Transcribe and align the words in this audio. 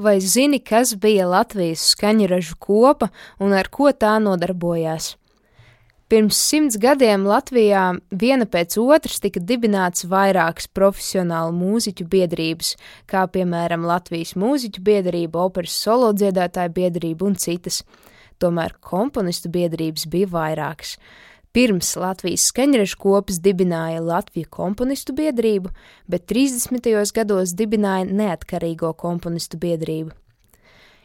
vai 0.00 0.18
zini, 0.20 0.58
kas 0.64 0.94
bija 0.96 1.28
Latvijas 1.28 1.90
skaņražu 1.94 2.56
kopa 2.58 3.10
un 3.38 3.52
ar 3.56 3.68
ko 3.68 3.92
tā 3.92 4.16
nodarbojās? 4.22 5.14
Pirms 6.10 6.40
simts 6.42 6.74
gadiem 6.82 7.22
Latvijā 7.22 7.84
viena 8.10 8.46
pēc 8.50 8.74
otras 8.82 9.20
tika 9.22 9.38
dibināts 9.38 10.02
vairākas 10.10 10.66
profesionālu 10.74 11.54
mūziķu 11.54 12.08
biedrības, 12.10 12.72
kā 13.06 13.28
piemēram 13.30 13.86
Latvijas 13.86 14.34
mūziķu 14.34 14.82
biedrība, 14.88 15.44
operas 15.46 15.76
solo 15.84 16.10
dziedātāju 16.10 16.74
biedrība 16.80 17.28
un 17.28 17.38
citas. 17.38 17.84
Tomēr 18.42 18.74
komponistu 18.82 19.52
biedrības 19.54 20.08
bija 20.10 20.32
vairākas. 20.34 20.96
Pirms 21.50 21.96
Latvijas 21.98 22.44
skaņrežu 22.46 22.94
kopas 23.02 23.40
dibināja 23.42 23.98
Latviju 24.06 24.46
komponistu 24.54 25.10
biedrību, 25.18 25.72
bet 26.06 26.28
30. 26.30 26.86
gados 27.16 27.56
dibināja 27.58 28.06
neatkarīgo 28.06 28.92
komponistu 28.94 29.58
biedrību. 29.58 30.14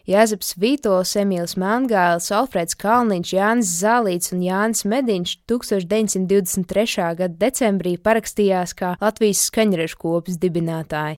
Jāzeps 0.06 0.54
Vītols, 0.62 1.16
Emīls 1.18 1.56
Melngāls, 1.58 2.30
Alfreds 2.30 2.78
Kalniņš, 2.78 3.34
Jānis 3.34 3.74
Zālīts 3.80 4.36
un 4.36 4.46
Jānis 4.46 4.86
Mediņš 4.86 5.34
1923. 5.50 7.10
gada 7.24 7.34
decembrī 7.42 7.98
parakstījās 7.98 8.78
kā 8.78 8.94
Latvijas 9.02 9.48
skaņrežu 9.50 9.98
kopas 9.98 10.38
dibinātāji. 10.38 11.18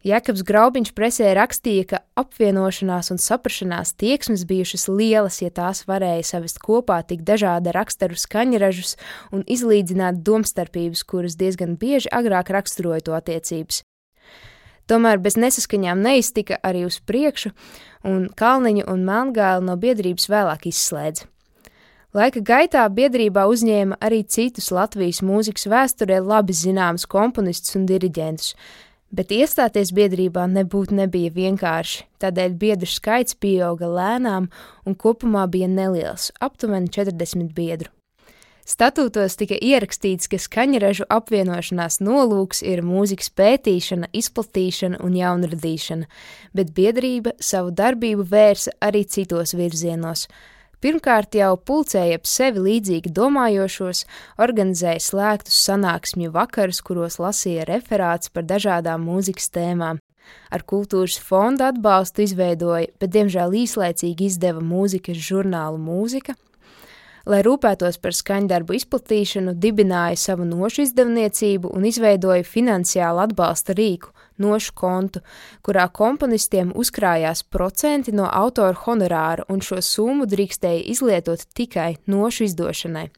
Jakobs 0.00 0.40
Graubiņš 0.48 0.94
presē 0.96 1.34
rakstīja, 1.36 1.84
ka 1.90 1.98
apvienošanās 2.16 3.10
un 3.12 3.18
saprašanās 3.20 3.92
tieksmes 4.00 4.46
bijušas 4.48 4.86
lielas, 4.88 5.42
ja 5.42 5.50
tās 5.52 5.82
varēja 5.84 6.24
savest 6.24 6.56
kopā 6.64 7.02
tik 7.04 7.20
dažāda 7.28 7.74
raksturu 7.76 8.16
skaņražus 8.16 8.94
un 9.36 9.44
izlīdzināt 9.44 10.22
domstarpības, 10.24 11.04
kuras 11.04 11.36
diezgan 11.36 11.76
bieži 11.76 12.08
agrāk 12.16 12.48
raksturoja 12.48 13.04
to 13.04 13.18
attiecības. 13.18 13.82
Tomēr 14.88 15.20
bez 15.20 15.36
nesaskaņām 15.36 16.00
neiztika 16.00 16.56
arī 16.64 16.86
uz 16.88 16.96
priekšu, 17.04 17.52
un 18.08 18.30
Kalniņu 18.32 18.88
un 18.88 19.04
Melngāli 19.04 19.68
no 19.68 19.76
biedrības 19.76 20.32
vēlāk 20.32 20.64
izslēdza. 20.72 21.28
Laika 22.16 22.40
gaitā 22.40 22.88
biedrībā 22.90 23.44
uzņēma 23.46 24.00
arī 24.02 24.24
citus 24.24 24.72
Latvijas 24.74 25.20
mūzikas 25.22 25.68
vēsturē 25.70 26.16
labi 26.24 26.56
zināmus 26.56 27.04
komponistus 27.06 27.76
un 27.78 27.84
diriģentus, 27.86 28.56
bet 29.10 29.32
iestāties 29.34 29.92
biedrībā 29.94 30.46
nebūtu 30.50 30.94
nebija 30.94 31.30
vienkārši, 31.34 32.04
tādēļ 32.22 32.58
biedru 32.58 32.90
skaits 32.90 33.34
pieauga 33.34 33.88
lēnām 33.90 34.50
un 34.86 34.98
kopumā 34.98 35.46
bija 35.50 35.68
neliels- 35.68 36.30
aptuveni 36.46 36.88
40 36.88 37.54
biedru. 37.54 37.90
Statūtos 38.70 39.34
tika 39.34 39.56
ierakstīts, 39.56 40.28
ka 40.30 40.38
skaņražu 40.38 41.06
apvienošanās 41.10 41.98
nolūks 42.06 42.62
ir 42.62 42.84
mūzikas 42.86 43.32
pētīšana, 43.34 44.10
izplatīšana 44.14 45.00
un 45.02 45.16
jaunradīšana, 45.18 46.06
bet 46.54 46.70
biedrība 46.76 47.32
savu 47.40 47.72
darbību 47.72 48.28
vērsa 48.30 48.76
arī 48.80 49.02
citos 49.08 49.56
virzienos. 49.58 50.28
Pirmkārt, 50.80 51.36
jau 51.36 51.58
pulcēja 51.60 52.16
ap 52.16 52.28
sevi 52.28 52.62
līdzīgi 52.64 53.10
domājošos, 53.12 54.06
organizēja 54.40 55.02
slēgtus 55.04 55.58
sanāksmju 55.66 56.32
vakarus, 56.32 56.80
kuros 56.80 57.18
lasīja 57.20 57.66
referāts 57.68 58.32
par 58.32 58.46
dažādām 58.48 59.04
mūzikas 59.04 59.52
tēmām. 59.52 60.00
Ar 60.48 60.64
kultūras 60.64 61.18
fonda 61.20 61.68
atbalstu 61.68 62.24
izveidoja, 62.24 62.88
bet 62.96 63.12
diemžēl 63.12 63.58
īslaicīgi 63.60 64.30
izdeva 64.30 64.62
mūzikas 64.64 65.20
žurnālu 65.20 65.76
mūzika, 65.84 66.36
lai 67.28 67.42
rūpētos 67.44 68.00
par 68.00 68.16
skaņdarbu 68.16 68.78
izplatīšanu, 68.80 69.58
dibināja 69.60 70.16
savu 70.16 70.48
nošu 70.48 70.86
izdevniecību 70.86 71.74
un 71.76 71.84
izveidoja 71.92 72.46
finansiālu 72.46 73.26
atbalsta 73.26 73.76
rīku, 73.76 74.14
nošu 74.42 74.74
kontu, 74.76 75.22
kurā 75.62 75.86
komponistiem 75.92 76.72
uzkrājās 76.74 77.44
procenti 77.44 78.14
no 78.16 78.26
autora 78.26 78.76
honorāra, 78.86 79.46
un 79.48 79.62
šo 79.64 79.80
summu 79.84 80.28
drīkstēja 80.30 80.84
izlietot 80.92 81.46
tikai 81.54 81.94
nošu 82.10 82.48
izdošanai. 82.48 83.08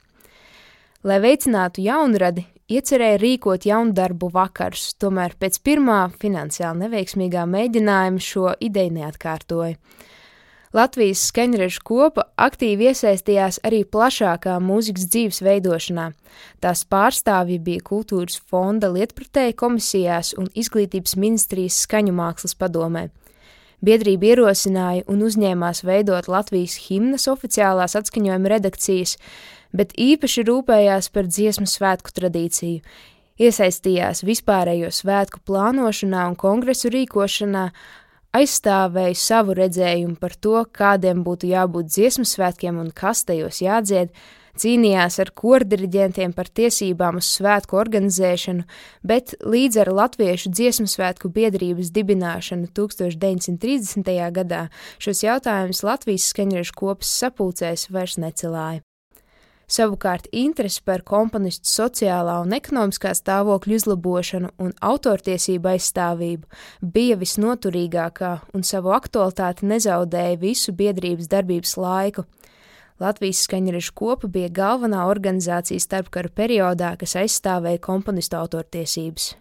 Lai 1.02 1.18
veicinātu 1.18 1.82
jaunradi, 1.82 2.44
iecerēja 2.70 3.18
rīkot 3.18 3.66
jaundarbu 3.66 4.28
vakarus, 4.34 4.92
tomēr 5.02 5.34
pēc 5.40 5.58
pirmā 5.66 6.04
finansiāli 6.22 6.84
neveiksmīgā 6.84 7.42
mēģinājuma 7.50 8.22
šo 8.22 8.52
ideju 8.62 8.94
neatkārtoja. 9.00 9.78
Latvijas 10.72 11.20
skaņrežu 11.28 11.82
kopa 11.84 12.22
aktīvi 12.40 12.86
iesaistījās 12.88 13.58
arī 13.68 13.82
plašākā 13.84 14.54
mūzikas 14.64 15.04
dzīves 15.12 15.42
veidošanā. 15.44 16.06
Tās 16.64 16.86
pārstāvji 16.88 17.58
bija 17.60 17.84
kultūras 17.84 18.38
fonda 18.40 18.88
lietpratēja 18.94 19.52
komisijās 19.60 20.32
un 20.40 20.48
izglītības 20.56 21.18
ministrijas 21.20 21.82
skaņu 21.84 22.16
mākslas 22.16 22.56
padomē. 22.56 23.10
Biedrība 23.84 24.30
ierosināja 24.30 25.04
un 25.12 25.26
uzņēmās 25.26 25.82
veidot 25.84 26.30
Latvijas 26.32 26.78
himnas 26.86 27.28
oficiālās 27.28 27.98
atskaņojuma 27.98 28.54
redakcijas, 28.54 29.18
bet 29.76 29.92
īpaši 30.00 30.46
rūpējās 30.48 31.12
par 31.12 31.28
dziesmu 31.28 31.68
svētku 31.68 32.14
tradīciju, 32.16 32.80
iesaistījās 33.42 34.24
vispārējo 34.24 34.88
svētku 34.94 35.42
plānošanā 35.44 36.28
un 36.30 36.38
kongresu 36.38 36.92
rīkošanā, 36.94 37.68
aizstāvēja 38.36 39.16
savu 39.18 39.56
redzējumu 39.56 40.16
par 40.20 40.36
to, 40.36 40.60
kādiem 40.72 41.24
būtu 41.26 41.50
jābūt 41.52 41.90
dziesmu 41.92 42.24
svētkiem 42.28 42.78
un 42.80 42.92
kas 42.96 43.24
tajos 43.28 43.60
jādzied, 43.64 44.12
cīnījās 44.58 45.18
ar 45.22 45.32
kordiriģentiem 45.36 46.34
par 46.36 46.50
tiesībām 46.52 47.20
uz 47.20 47.30
svētku 47.38 47.78
organizēšanu, 47.80 48.66
bet 49.06 49.34
līdz 49.40 49.80
ar 49.84 49.92
Latviešu 49.96 50.52
dziesmu 50.52 50.88
svētku 50.92 51.32
biedrības 51.32 51.92
dibināšanu 51.96 52.68
1930. 52.76 54.14
gadā 54.38 54.66
šos 55.02 55.24
jautājumus 55.24 55.84
Latvijas 55.88 56.30
skaņrežu 56.32 56.78
kopas 56.84 57.12
sapulcēs 57.22 57.88
vairs 57.92 58.18
necelāja. 58.20 58.84
Savukārt 59.72 60.26
interese 60.36 60.82
par 60.84 61.00
komponistu 61.08 61.70
sociālā 61.70 62.34
un 62.44 62.52
ekonomiskā 62.52 63.14
stāvokļa 63.16 63.78
uzlabošanu 63.78 64.50
un 64.60 64.74
autortiesību 64.84 65.70
aizstāvību 65.70 66.90
bija 66.96 67.16
visnoturīgākā 67.20 68.32
un 68.52 68.66
savu 68.68 68.92
aktualitāti 68.92 69.70
nezaudēja 69.70 70.40
visu 70.42 70.76
biedrības 70.76 71.30
darbības 71.32 71.76
laiku. 71.80 72.26
Latvijas 73.00 73.46
skaņrežu 73.46 73.94
kopa 73.96 74.28
bija 74.28 74.52
galvenā 74.52 75.06
organizācija 75.08 75.80
starpkara 75.80 76.28
periodā, 76.36 76.92
kas 77.00 77.16
aizstāvēja 77.22 77.80
komponistu 77.80 78.36
autortiesības. 78.42 79.32